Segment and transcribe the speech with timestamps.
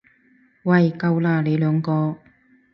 [0.63, 2.17] 喂夠喇，你兩個！